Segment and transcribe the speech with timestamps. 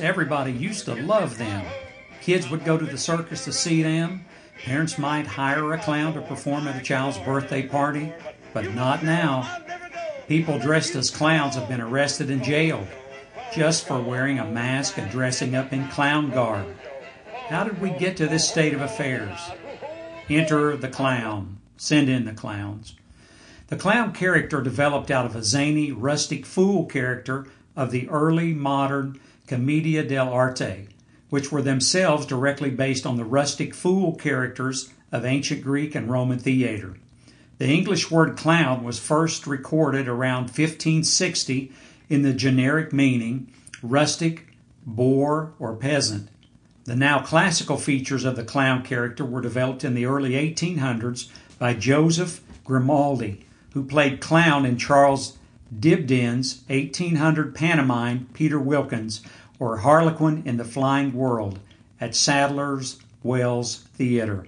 [0.00, 1.64] Everybody used to love them.
[2.20, 4.24] Kids would go to the circus to see them.
[4.64, 8.12] Parents might hire a clown to perform at a child's birthday party,
[8.52, 9.62] but not now.
[10.28, 12.86] People dressed as clowns have been arrested and jailed
[13.54, 16.66] just for wearing a mask and dressing up in clown garb.
[17.48, 19.38] How did we get to this state of affairs?
[20.28, 21.58] Enter the clown.
[21.76, 22.94] Send in the clowns.
[23.68, 29.20] The clown character developed out of a zany, rustic fool character of the early modern
[29.46, 30.88] commedia dell'arte,
[31.30, 36.38] which were themselves directly based on the rustic fool characters of ancient Greek and Roman
[36.38, 36.96] theater.
[37.58, 41.72] The English word clown was first recorded around 1560
[42.08, 43.50] in the generic meaning
[43.82, 44.46] rustic,
[44.84, 46.28] boor, or peasant.
[46.84, 51.74] The now classical features of the clown character were developed in the early 1800s by
[51.74, 55.38] Joseph Grimaldi, who played clown in Charles
[55.72, 59.22] Dibdin's 1800 pantomime Peter Wilkins,
[59.58, 61.58] or Harlequin in the Flying World,
[62.00, 64.46] at Sadler's Wells Theater.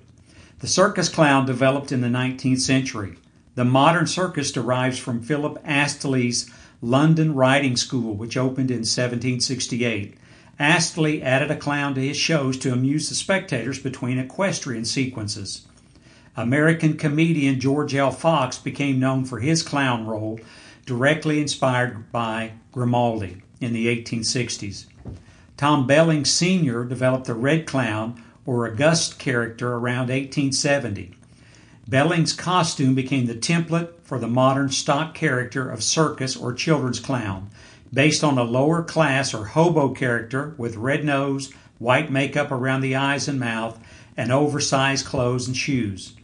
[0.59, 3.17] The circus clown developed in the 19th century.
[3.55, 6.51] The modern circus derives from Philip Astley's
[6.83, 10.17] London Riding School, which opened in 1768.
[10.59, 15.67] Astley added a clown to his shows to amuse the spectators between equestrian sequences.
[16.37, 18.11] American comedian George L.
[18.11, 20.39] Fox became known for his clown role,
[20.87, 24.87] directly inspired by Grimaldi in the 1860s.
[25.57, 26.85] Tom Belling Sr.
[26.85, 31.13] developed the Red Clown or August character around 1870.
[31.89, 37.51] Belling's costume became the template for the modern stock character of circus or children's clown,
[37.93, 42.97] based on a lower class or hobo character with red nose, white makeup around the
[42.97, 43.79] eyes and mouth,
[44.17, 46.15] and oversized clothes and shoes.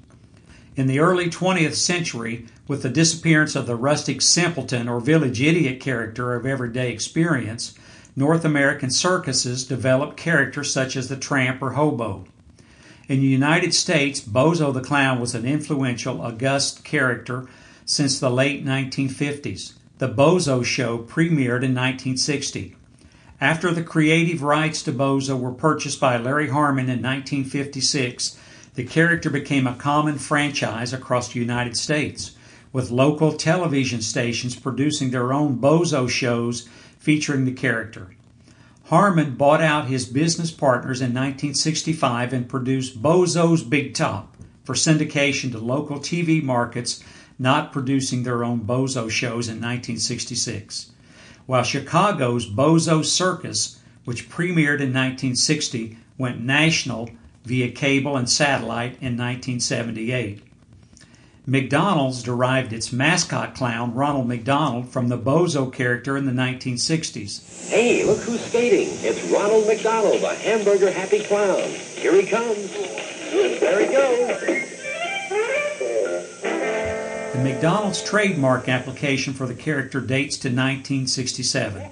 [0.75, 5.81] In the early 20th century, with the disappearance of the rustic simpleton or village idiot
[5.81, 7.75] character of everyday experience,
[8.17, 12.25] North American circuses developed characters such as the tramp or hobo.
[13.07, 17.47] In the United States, Bozo the Clown was an influential, august character
[17.85, 19.75] since the late 1950s.
[19.99, 22.77] The Bozo Show premiered in 1960.
[23.43, 28.39] After the creative rights to Bozo were purchased by Larry Harmon in 1956,
[28.75, 32.33] the character became a common franchise across the United States,
[32.73, 36.69] with local television stations producing their own Bozo shows
[36.99, 38.09] featuring the character.
[38.87, 45.53] Harmon bought out his business partners in 1965 and produced Bozo's Big Top for syndication
[45.53, 47.03] to local TV markets
[47.39, 50.93] not producing their own Bozo shows in 1966.
[51.47, 57.11] While Chicago's Bozo Circus, which premiered in 1960, went national
[57.45, 60.43] via cable and satellite in 1978.
[61.45, 67.69] McDonald's derived its mascot clown, Ronald McDonald, from the Bozo character in the 1960s.
[67.69, 68.91] Hey, look who's skating.
[69.01, 71.69] It's Ronald McDonald, the hamburger happy clown.
[71.97, 72.73] Here he comes.
[73.33, 74.69] There he goes.
[77.33, 81.91] The McDonald's trademark application for the character dates to 1967.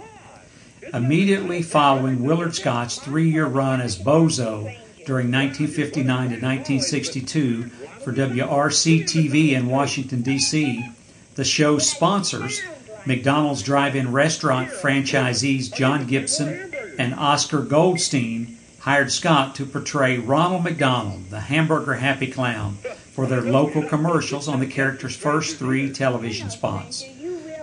[0.95, 4.77] Immediately following Willard Scott's three year run as Bozo,
[5.11, 7.65] during 1959 to 1962
[8.05, 10.89] for WRC TV in Washington, D.C.
[11.35, 12.61] The show's sponsors,
[13.05, 20.63] McDonald's drive in restaurant franchisees John Gibson and Oscar Goldstein, hired Scott to portray Ronald
[20.63, 22.75] McDonald, the hamburger happy clown,
[23.11, 27.05] for their local commercials on the character's first three television spots.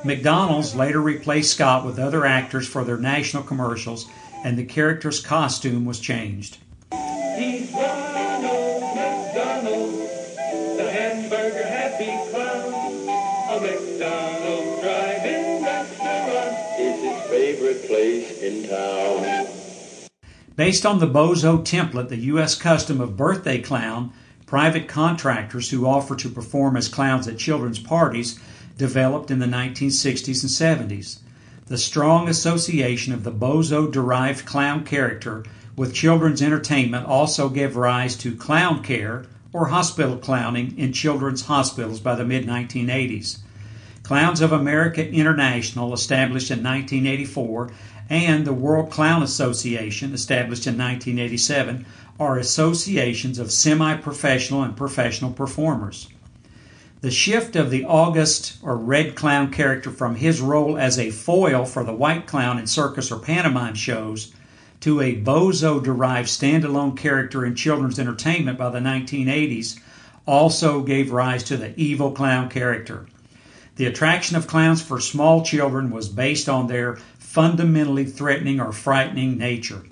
[0.03, 4.05] McDonald's later replaced Scott with other actors for their national commercials,
[4.43, 6.57] and the character's costume was changed.
[7.37, 10.77] He's Ronald McDonald, oh, oh.
[10.77, 12.73] the hamburger happy clown.
[13.49, 19.47] A McDonald's drive-in restaurant is his favorite place in town.
[20.55, 22.55] Based on the Bozo template, the U.S.
[22.55, 24.11] custom of birthday clown,
[24.47, 28.39] private contractors who offer to perform as clowns at children's parties
[28.79, 31.19] developed in the 1960s and 70s.
[31.67, 35.43] The strong association of the Bozo derived clown character
[35.77, 41.99] with children's entertainment also gave rise to clown care or hospital clowning in children's hospitals
[41.99, 43.37] by the mid 1980s.
[44.01, 47.69] Clowns of America International, established in 1984,
[48.09, 51.85] and the World Clown Association, established in 1987,
[52.19, 56.07] are associations of semi professional and professional performers.
[57.01, 61.65] The shift of the August or Red Clown character from his role as a foil
[61.65, 64.33] for the White Clown in circus or pantomime shows
[64.81, 69.79] to a bozo derived standalone character in children's entertainment by the 1980s
[70.25, 73.07] also gave rise to the evil clown character.
[73.77, 79.37] The attraction of clowns for small children was based on their fundamentally threatening or frightening
[79.37, 79.83] nature.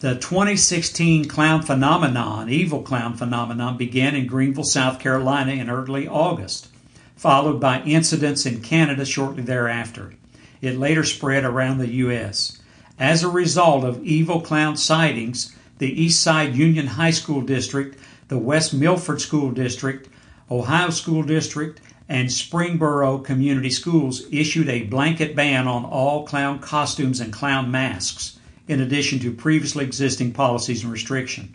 [0.00, 6.68] The 2016 clown phenomenon, evil clown phenomenon, began in Greenville, South Carolina in early August,
[7.16, 10.12] followed by incidents in Canada shortly thereafter.
[10.60, 12.60] It later spread around the U.S.
[12.98, 17.98] As a result of evil clown sightings, the East Side Union High School District,
[18.28, 20.08] the West Milford School District,
[20.50, 27.20] Ohio School District, and Springboro Community Schools issued a blanket ban on all clown costumes
[27.20, 28.38] and clown masks,
[28.68, 31.50] in addition to previously existing policies and restrictions.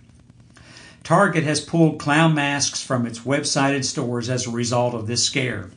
[1.03, 5.23] Target has pulled clown masks from its website and stores as a result of this
[5.23, 5.69] scare.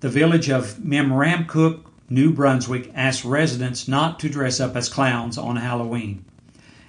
[0.00, 1.80] The village of Memramcook,
[2.10, 6.24] New Brunswick, asked residents not to dress up as clowns on Halloween.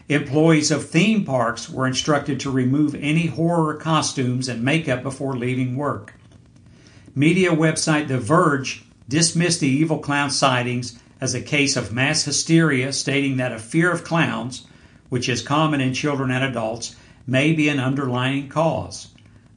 [0.07, 5.75] Employees of theme parks were instructed to remove any horror costumes and makeup before leaving
[5.75, 6.16] work.
[7.13, 12.94] Media website The Verge dismissed the evil clown sightings as a case of mass hysteria,
[12.94, 14.65] stating that a fear of clowns,
[15.10, 16.95] which is common in children and adults,
[17.27, 19.10] may be an underlying cause.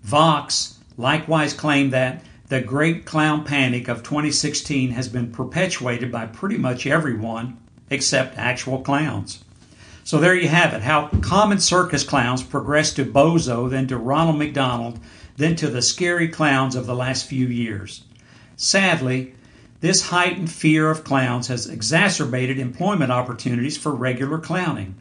[0.03, 6.59] Vox likewise claimed that the Great Clown Panic of 2016 has been perpetuated by pretty
[6.59, 7.57] much everyone
[7.91, 9.43] except actual clowns.
[10.05, 14.39] So there you have it how common circus clowns progressed to Bozo, then to Ronald
[14.39, 14.99] McDonald,
[15.37, 18.05] then to the scary clowns of the last few years.
[18.57, 19.35] Sadly,
[19.81, 24.95] this heightened fear of clowns has exacerbated employment opportunities for regular clowning.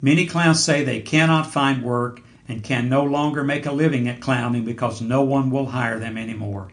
[0.00, 4.20] Many clowns say they cannot find work and can no longer make a living at
[4.20, 6.68] clowning because no one will hire them anymore.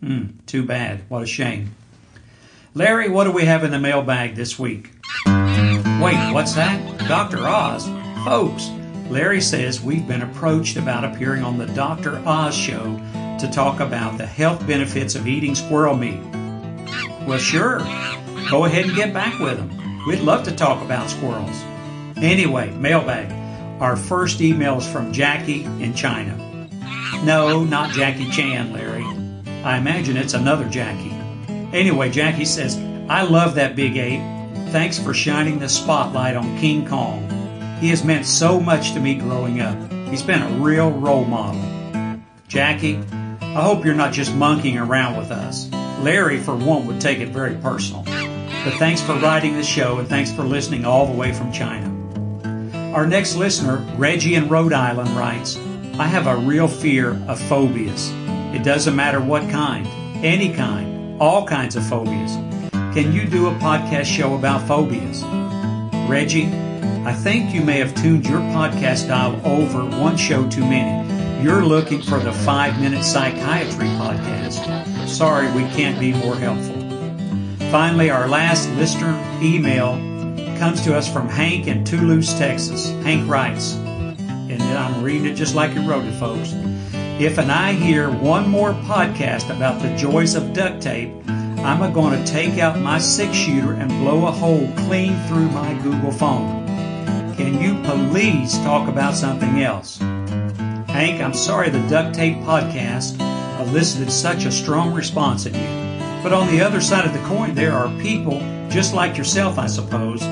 [0.00, 1.02] Hmm, too bad.
[1.08, 1.74] What a shame.
[2.74, 4.90] Larry, what do we have in the mailbag this week?
[5.26, 7.08] Wait, what's that?
[7.08, 7.38] Dr.
[7.38, 7.86] Oz?
[8.24, 8.68] Folks,
[9.08, 12.20] Larry says we've been approached about appearing on the Dr.
[12.26, 12.82] Oz show
[13.38, 16.20] to talk about the health benefits of eating squirrel meat.
[17.26, 17.78] Well, sure.
[18.50, 19.70] Go ahead and get back with them.
[20.06, 21.62] We'd love to talk about squirrels.
[22.16, 23.43] Anyway, mailbag.
[23.80, 26.36] Our first emails from Jackie in China.
[27.24, 29.04] No, not Jackie Chan, Larry.
[29.64, 31.10] I imagine it's another Jackie.
[31.76, 32.76] Anyway, Jackie says,
[33.08, 34.20] I love that big ape.
[34.70, 37.28] Thanks for shining the spotlight on King Kong.
[37.80, 39.76] He has meant so much to me growing up.
[40.08, 41.62] He's been a real role model.
[42.46, 42.98] Jackie,
[43.40, 45.70] I hope you're not just monkeying around with us.
[46.00, 48.04] Larry, for one, would take it very personal.
[48.04, 51.93] But thanks for writing the show and thanks for listening all the way from China.
[52.94, 55.56] Our next listener, Reggie in Rhode Island, writes
[55.98, 58.12] I have a real fear of phobias.
[58.54, 59.84] It doesn't matter what kind,
[60.24, 62.36] any kind, all kinds of phobias.
[62.94, 65.24] Can you do a podcast show about phobias?
[66.08, 66.46] Reggie,
[67.04, 71.42] I think you may have tuned your podcast dial over one show too many.
[71.42, 75.08] You're looking for the five minute psychiatry podcast.
[75.08, 76.80] Sorry, we can't be more helpful.
[77.72, 80.13] Finally, our last listener email
[80.64, 82.88] comes to us from Hank in Toulouse, Texas.
[83.02, 86.54] Hank writes, and I'm reading it just like he wrote it, folks.
[87.20, 92.18] If and I hear one more podcast about the joys of duct tape, I'm going
[92.18, 96.66] to take out my six shooter and blow a hole clean through my Google phone.
[97.36, 97.78] Can you
[98.10, 99.98] please talk about something else?
[99.98, 103.20] Hank, I'm sorry the duct tape podcast
[103.60, 106.22] elicited such a strong response in you.
[106.22, 109.66] But on the other side of the coin, there are people just like yourself, I
[109.66, 110.22] suppose.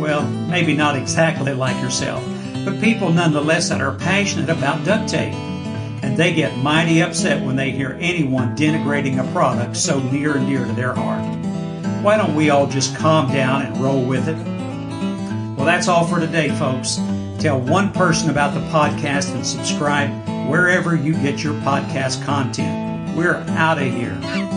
[0.00, 2.24] Well, maybe not exactly like yourself,
[2.64, 5.34] but people nonetheless that are passionate about duct tape.
[6.02, 10.46] And they get mighty upset when they hear anyone denigrating a product so near and
[10.46, 11.24] dear to their heart.
[12.04, 14.36] Why don't we all just calm down and roll with it?
[15.56, 17.00] Well, that's all for today, folks.
[17.40, 20.10] Tell one person about the podcast and subscribe
[20.48, 23.16] wherever you get your podcast content.
[23.16, 24.47] We're out of here.